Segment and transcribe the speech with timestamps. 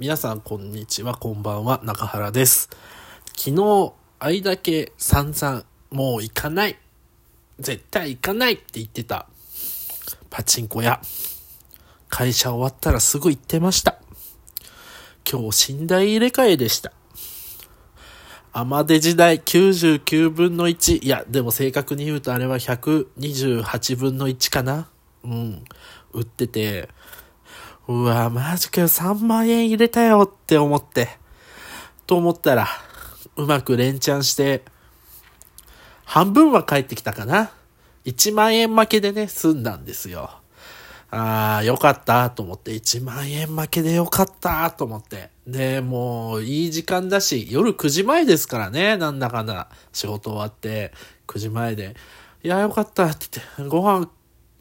[0.00, 2.70] 皆さんこんにちは、こんばんは、中原です。
[3.36, 6.78] 昨日、あいだけ散々、もう行かない。
[7.58, 9.26] 絶対行かないって言ってた。
[10.30, 11.00] パチンコ屋。
[12.08, 13.98] 会社終わったらすぐ行ってました。
[15.28, 16.92] 今日、寝台入れ替えでした。
[18.52, 21.04] アマデ時代99分の1。
[21.04, 24.88] いや、でも正確に言うとあれは128分の1かな。
[25.24, 25.64] うん。
[26.12, 26.88] 売ってて、
[27.88, 31.08] うわ、マジかよ、3万円入れたよって思って。
[32.06, 32.68] と思ったら、
[33.36, 34.62] うまく連チャンして、
[36.04, 37.50] 半分は返ってきたかな。
[38.04, 40.30] 1万円負けでね、済んだんですよ。
[41.10, 45.30] ああ、よかったと思って、1万円負けでよかったと思って。
[45.46, 50.92] で、もう、いい時間だし、夜9時前ですからね、なんだかんだ、仕事終わって、
[51.26, 51.96] 9時前で、
[52.42, 54.10] いや、よかったって言って、ご飯、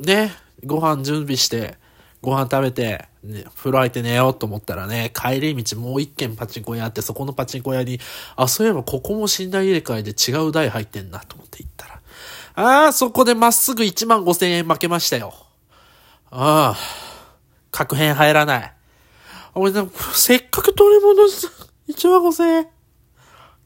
[0.00, 0.32] ね、
[0.64, 1.80] ご飯準備して、
[2.22, 8.00] ご飯食べて、ね、風呂入って寝ようと思ったらね、帰り道もう一軒パチンコ屋あって、そこのパチンコ屋に、
[8.36, 12.00] あ、そういえばここも寝台入れ替えで違う台入ってんなと思って行ったら、
[12.54, 15.34] ああ、そこでまっすぐ1万5千円負けましたよ。
[16.30, 16.76] ああ、
[17.72, 18.72] 確変入らない。
[19.54, 19.72] 俺、
[20.14, 21.48] せっかく取り戻す、
[21.88, 22.68] 1万5千円。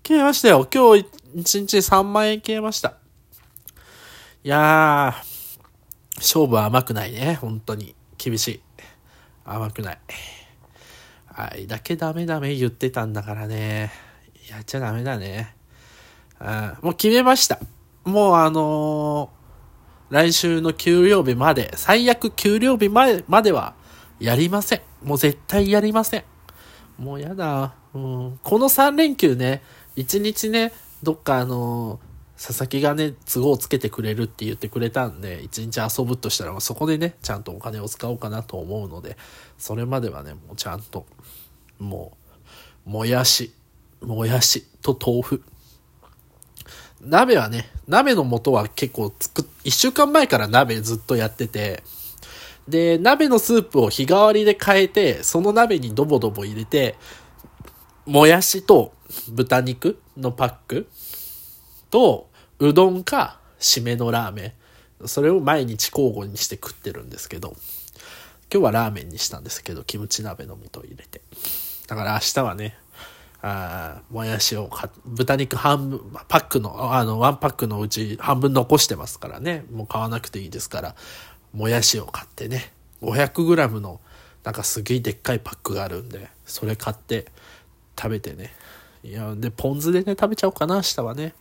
[0.06, 0.68] 消えましたよ。
[0.72, 1.04] 今日
[1.34, 2.94] 1日3万円消えました。
[4.44, 7.34] いやー、勝負は甘くないね。
[7.40, 7.95] 本当に。
[8.26, 8.60] 厳しい。
[9.44, 9.98] 甘くない。
[11.28, 13.92] あいだけダメダメ言ってたんだからね。
[14.50, 15.54] やっちゃダメだね。
[16.40, 17.60] あもう決めました。
[18.04, 19.36] もうあのー
[20.08, 23.74] 来週の給料日まで、最悪給料日までまでは
[24.20, 24.80] やりません。
[25.02, 26.24] もう絶対やりません。
[26.98, 27.74] もうやだ。
[27.94, 29.62] うん、この3連休ね、
[29.96, 31.98] 1日ね、どっかあの
[32.36, 39.16] 佐々木がね、都合つけてくれるって言ってくれたんで、一日遊ぶとしたら、そこでね、ちゃんとお金を使おうかなと思うので、
[39.56, 41.06] それまではね、もうちゃんと、
[41.78, 42.16] も
[42.86, 43.52] う、もやし、
[44.02, 45.42] もやしと豆腐。
[47.00, 51.82] 鍋はね、鍋の素は結構作っ、一週間前から鍋ずっとやってて、
[52.68, 56.96] で、鍋のスープを日替わりで変えて、その鍋にドボドボ入れて、
[58.04, 58.92] もやしと
[59.28, 60.88] 豚肉のパック
[61.96, 64.54] と、うどんか、締めのラーメ
[65.00, 65.08] ン。
[65.08, 67.56] それを毎日交互にして食ってるんですけど、
[68.52, 71.22] 今日はラーメンにしたんですけど、キムチ鍋の素を入れて。
[71.86, 72.76] だから明日はね、
[73.40, 80.96] あもやしを買っ豚肉半分、パックの、あの、ワンパックのうち半分残してますからね、もう買わなくていいですから、
[81.54, 84.02] もやしを買ってね、500g の、
[84.44, 87.24] なんかすげえでっかいパックがあるんで、それ買って
[87.98, 88.52] 食べてね。
[89.02, 91.32] いや、で、ポン酢でね、食べちゃおうかな、明日はね。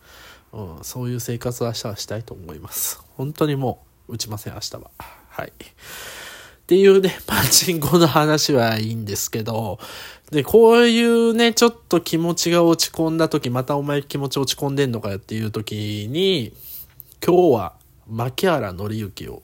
[0.52, 3.00] うん、そういう生活を明日はしたいと思います。
[3.16, 4.90] 本当にもう、打ちません、明日は。
[5.28, 5.48] はい。
[5.48, 5.52] っ
[6.66, 9.78] ていうね、 パチンコの話はいいんですけど、
[10.30, 16.52] で、こういうね、ちょっと気持ちが落ち込んだ時、またお前気持ち落ち込んでんのかよっていう時に、
[17.24, 17.74] 今日は
[18.08, 19.42] 牧原紀之を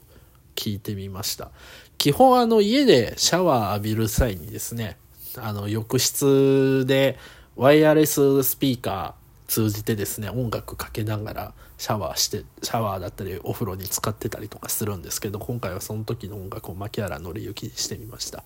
[0.55, 1.51] 聞いてみました。
[1.97, 4.97] 基本あの家でシャワー浴びる際にですね、
[5.37, 7.17] あの浴室で
[7.55, 9.22] ワイヤレススピーカー
[9.53, 18.43] 通じてですね、音楽かけながらシャワーして、シャワーだったりお風呂に使ってたりとかするんですけど、今回はその時の音楽を牧原紀之にしてみました。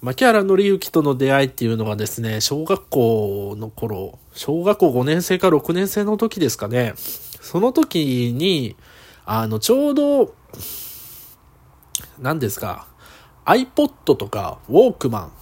[0.00, 6.94] 牧原紀之との出会いっていうのがですね、小学校の頃、小学校5年生か6年生の時ですかね、
[7.40, 8.74] その時に、
[9.26, 10.34] あの、ちょうど、
[12.18, 12.88] 何ですか、
[13.44, 15.32] iPod とか、ウォークマン、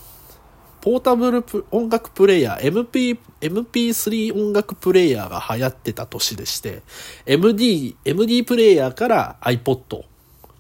[0.84, 6.83] ポータブル音楽プレイヤー、MP、MP3 音楽プレイヤーが流行ってた年でして、
[7.25, 10.05] MD、MD プレイヤーから iPod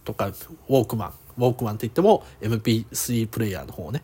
[0.02, 4.02] とか、ウォークマン、ウォークマンって言っても MP3 プレイヤーの方ね、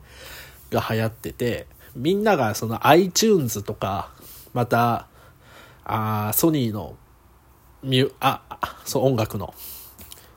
[0.70, 1.66] が流行ってて、
[1.97, 4.10] みんながその iTunes とか、
[4.52, 5.06] また、
[5.84, 6.97] あソニーの
[7.82, 9.54] ミュ、あ、あそう、音楽の、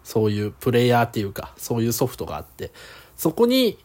[0.06, 2.72] そういうプレイヤーっていうか、そういうソフトがあって、
[3.18, 3.78] そこに、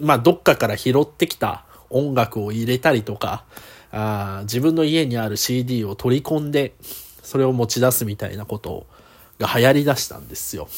[0.00, 3.44] まあ、どっかから拾ってきた音楽を入れたりとか、
[3.90, 6.74] あ自分の家にある CD を取り込んで、
[7.22, 8.86] それを持ち出すみたいなこと
[9.38, 10.68] が流行り出したんですよ。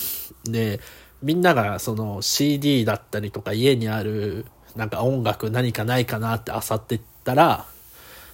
[0.44, 0.80] で、
[1.22, 4.46] みんながその CD だったりとか家にある
[4.76, 7.66] なんか音楽何かないかなって漁ってったら、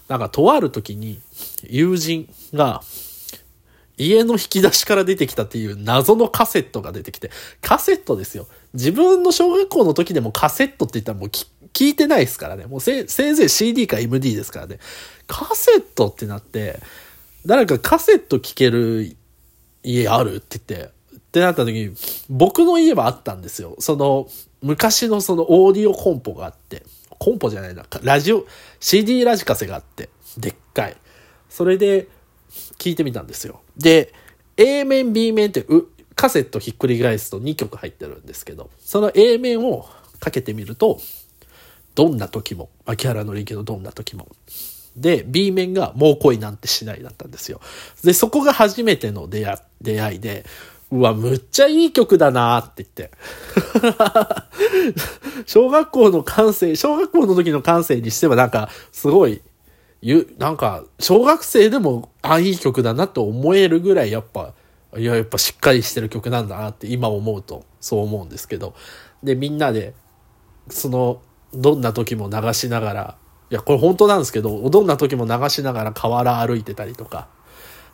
[0.08, 1.20] なんかとある時に
[1.64, 2.82] 友人が
[3.98, 7.30] 家の引き出しから出てきたっていう謎のカセットが出てきて、
[7.62, 8.46] カセットですよ。
[8.74, 12.66] 自分の小学校の時でもカセットって言ったらもうき聞いてないですからね。
[12.66, 14.78] もうせせいぜい CD か MD ですからね。
[15.26, 16.78] カセットってなって、
[17.44, 19.16] 誰かカセット聴ける
[19.82, 21.94] 家あるって言って、ってなった時に、
[22.28, 23.76] 僕の家はあったんですよ。
[23.78, 24.28] その、
[24.62, 26.82] 昔のそのオーディオコンポがあって、
[27.18, 28.46] コンポじゃないな、ラジオ、
[28.80, 30.08] CD ラジカセがあって、
[30.38, 30.96] でっかい。
[31.48, 32.08] それで、
[32.78, 33.60] 聞いてみたんですよ。
[33.76, 34.12] で、
[34.56, 39.86] A 面、B 面ってう、カセットひっくり返すと2曲入ってるんですけど、その A 面を
[40.18, 40.98] かけてみると、
[41.94, 44.28] どんな時も、牧原のりきのどんな時も。
[44.96, 47.60] で、B 面がもう恋なんてしないだったんですよ。
[48.02, 50.44] で、そこが初めての出会出会いで、
[50.90, 53.10] うわ、むっちゃいい曲だなって言って。
[55.46, 59.42] 小学校の感性、小学校の時の感性にしてはなんか、すごい、
[60.02, 64.52] ゆ、なんか、小学生でも、あ、いい曲だなと思えるぐらい、やっぱ、
[64.96, 68.74] いや、やっぱしっかりしてる曲なんだなって今思うと、そう思うんですけど。
[69.22, 69.94] で、みんなで、
[70.68, 71.20] その、
[71.52, 73.16] どんな時も流しながら、
[73.50, 77.28] いや、これ本当なんですけど、どんな時も流しながら河原歩いてたりとか、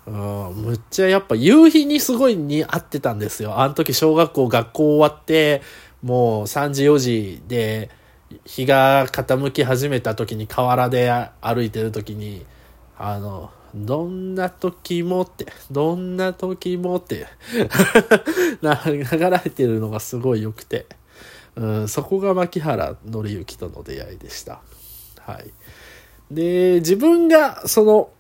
[0.07, 0.15] うん、
[0.57, 3.61] むっちゃやっぱ夕日にすごい似合ってたんですよ。
[3.61, 5.63] あの時小学校学校終わって、
[6.03, 7.91] もう3時4時で、
[8.45, 12.45] 日が傾き始めた時に河原で歩いてる時に、
[12.99, 17.27] あの、どんな時もって、どんな時もって
[18.63, 20.87] 流れてるのがすごい良くて、
[21.57, 24.61] うん、そこが牧原紀之との出会いでした。
[25.21, 25.51] はい。
[26.31, 28.11] で、自分がその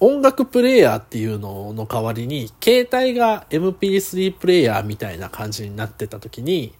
[0.00, 6.72] 音楽プレイヤーっていうのの代わりに、携帯が MP3 プレイヤーみたいな感じになってた時に、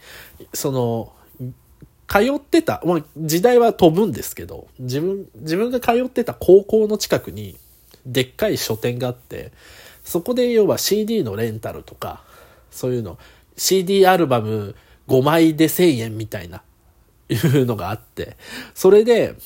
[0.55, 1.13] その、
[2.11, 7.57] 通ってた、まあ、時代は飛ぶんですけど、自分、自分が通ってた高校の近くに、
[8.05, 9.53] でっかい書店があって、
[10.05, 12.25] そこで要は CD のレンタルとか、
[12.73, 13.17] そういうの、
[13.57, 14.75] CD アルバム
[15.07, 16.65] 5枚で1000円みたいな、
[17.29, 18.37] いうのがあって、
[18.75, 19.37] それで、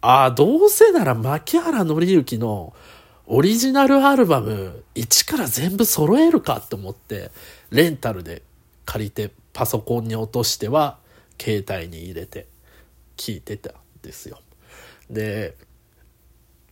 [0.00, 2.72] ああ、どうせなら牧原紀之の
[3.26, 7.30] オリジナルアルバム一から全部揃えるかと思って、
[7.70, 8.42] レンタルで
[8.86, 10.98] 借りてパソコンに落としては、
[11.40, 12.46] 携帯に入れて
[13.16, 14.40] 聞いてたんですよ。
[15.10, 15.56] で、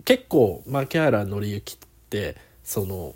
[0.05, 1.79] 結構、牧原紀之っ
[2.11, 3.15] て、その、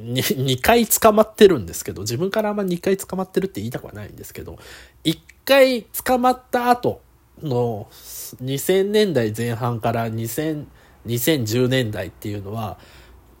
[0.00, 4.58] 2回捕まってるんですけど、自分からあんま2回捕まってるって言いたくはないんですけど、
[5.04, 7.02] 1回捕まった後
[7.42, 7.88] の
[8.42, 10.64] 2000年代前半から2000、
[11.06, 12.78] 2010年代っていうのは、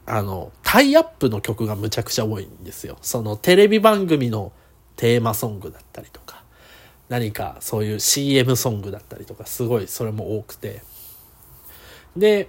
[0.06, 2.98] あの、タイアップの曲がむちゃくちゃ多いんですよ。
[3.00, 4.52] そのテレビ番組の
[4.96, 6.39] テーマソングだったりとか、
[7.10, 10.82] 何かそういう CM ソングだったりとか、すごいそれも多くて。
[12.16, 12.48] で、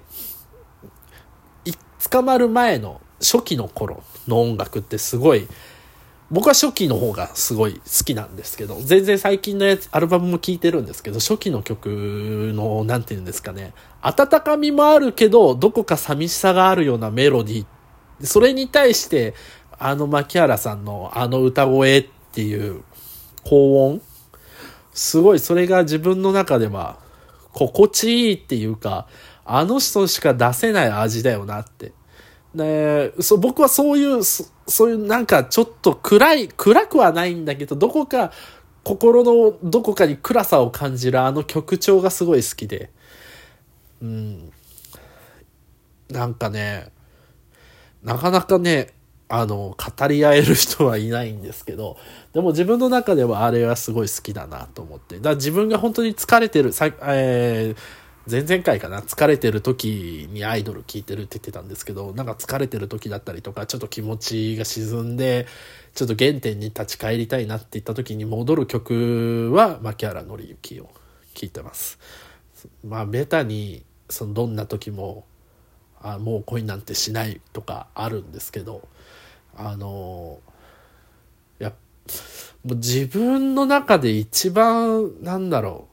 [2.09, 5.47] 捕まる前の初期の頃の音楽ってすごい、
[6.29, 19.33] 僕は初期の方がすごい好きなんですけど、全然最近のやつ、アルバムも聴いてるんですけど、初期の曲の、なんて言うんですかね、温かみもあるけど、どこか寂しさがあるようなメロディー、それに対して、
[19.79, 22.83] あの牧原さんのあの歌声っていう
[23.43, 24.01] 高音、
[24.93, 26.99] すごいそれが自分の中では
[27.53, 29.07] 心地いいっていうか、
[29.45, 31.93] あの人しか出せない味だよなって
[32.55, 38.31] で、そ僕はそういうそ、そういうなんかちょっと暗い、暗くはないんだけど、どこか
[38.83, 42.89] 心のどこかに暗さを感じるあの曲調がすごい好きで、
[44.01, 44.51] うん。
[46.09, 46.91] なんかね、
[48.03, 48.89] なかなかね、
[49.33, 51.97] あの、語り合える人はいないんですけど、
[52.33, 55.15] でも自分の中ではあれはすごい好きだなと思って。
[55.17, 65.47] だから自分が本当に疲れてる、さえー前々回かな、疲れてる時にアイドル聴いてるって言ってたんですけど、なんか疲れてる時だったりとか、ちょっと気持ちが沈んで、
[65.95, 70.89] ちょっと原点に立ち返りたいなって言った時に戻る曲は、牧原紀之を
[71.33, 71.97] 聴いてます。
[72.85, 75.25] まあ、ベタに、その、どんな時も、
[76.03, 78.87] あもう恋なんてしないとかあるんですけど、
[79.55, 80.39] あの、
[81.59, 81.69] や
[82.63, 85.91] もう自分の中で一番、なんだろう、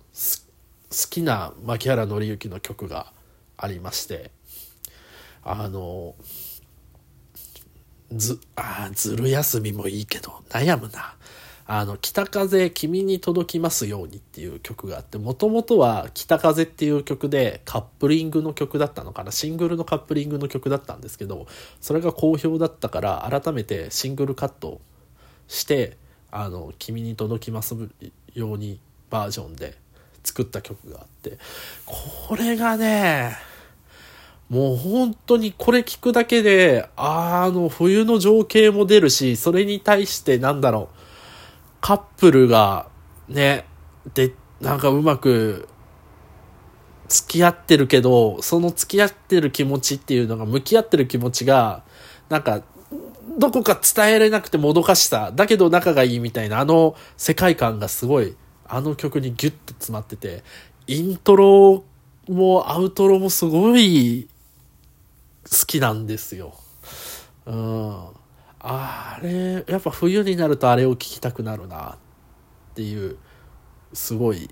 [0.91, 3.13] 好きな牧原紀之の曲が
[3.57, 4.31] ありまして
[5.43, 6.15] あの
[8.11, 11.15] ずあずる休みもいいけど悩むな。
[11.71, 21.47] あの、北風君に届きますようにっていう曲があって、もともとは北風っていう曲でカップリングの曲だったのかな、シングルのカップリングの曲だったんですけど、
[21.83, 24.81] それが好評だったから改めてシングルカット
[25.47, 25.99] して、
[26.31, 27.77] あの、君に届きます
[28.33, 29.77] ようにバージョンで
[30.25, 31.37] 作った曲があって、
[31.85, 33.37] これがね、
[34.49, 40.98] もう本当にこれ聞くだけで、あの、冬の情景も出るし、それに対してなんだろう、
[41.81, 42.89] カップルが
[43.29, 43.67] ね、
[44.15, 45.69] で、なんかうまく
[47.09, 51.83] 付き合ってるけど、その付き合ってる気持ちっていうのが、向き合ってる気持ちが、
[52.29, 52.63] なんか、
[53.39, 60.43] どこか伝えれなくてもどかしさ、だけど仲がいいみたいな、あの世界観がすごいあの曲にギュッと詰まってて、
[60.87, 61.85] イントロ
[62.29, 64.29] もアウトロもすごい
[65.49, 66.55] 好きなんですよ。
[67.47, 68.05] うん。
[68.61, 71.97] あれ、やっぱ冬になるとあれを聴きたくなるなっ
[72.75, 73.17] ていう、
[73.93, 74.49] すごい、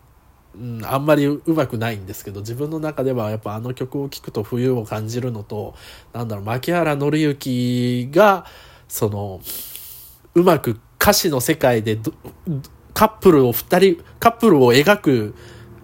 [0.55, 5.75] うん、あんまりうまくないんですけど、自分の中ではやっぱあの曲を聴くと冬を感じるのと、
[6.13, 8.47] なんだろう、牧原紀之が、
[8.89, 9.41] その、
[10.35, 11.99] うまく歌詞の世界で
[12.95, 15.35] カップルを二人、カップルを描く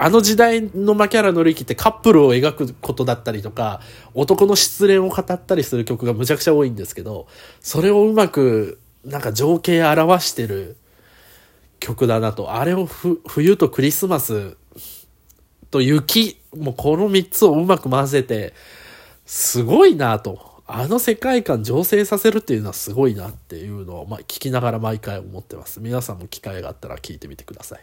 [0.02, 3.80] あの時代の牧原紀之ってカップルを描くことだったりとか、
[4.14, 7.28] 男の失恋を語ったりする曲がむちゃくちゃ多いんですけど、
[7.60, 10.76] それをうまく、なんか情景表してる
[11.78, 12.52] 曲だなと。
[12.52, 14.56] あれを冬とクリスマス
[15.70, 18.54] と雪、もうこの三つをうまく混ぜて、
[19.24, 20.51] すごいなと。
[20.66, 25.80] あの世界観醸成させるっていうのはすごいなっていうのを、まあ、聞きながら毎回思ってます。
[25.80, 27.80] 皆さんも機会があったら聞いてみてください。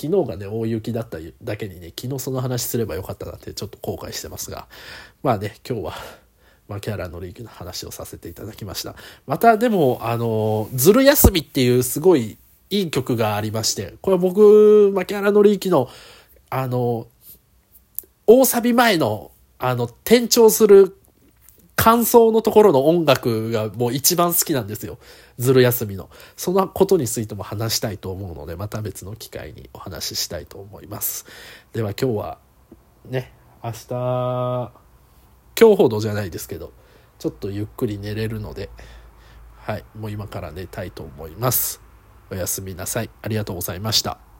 [0.00, 4.68] 昨日がね、大雪だっただけにね、昨日その話すればよかったなってちょっと後悔してますが、
[5.22, 5.94] まあね、今日は、
[6.68, 8.94] 牧原紀之のリーグの話をさせていただきました。
[9.26, 12.38] またでも、あの、ずる休みっていうすごい
[12.70, 15.88] いい曲がありまして、これは僕、牧原紀之の、
[16.50, 17.08] あの、
[18.26, 20.96] 大サビ前の、あの、転調する
[21.76, 24.98] 感想のところの音楽がもう一番好きなんですよ。
[25.38, 26.10] ずる休みの。
[26.36, 31.26] そのことについても話したいと思うので、また別の機会にお話ししたいと思います。
[31.72, 32.38] では今日は、
[33.08, 33.32] ね、
[33.64, 34.72] 明日、
[35.58, 36.72] 今日ほどじゃないですけど、
[37.18, 38.70] ちょっとゆっくり寝れるので、
[39.56, 41.80] はい、もう今から寝たいと思います。
[42.30, 43.10] おやすみなさい。
[43.22, 44.31] ありがとうございました。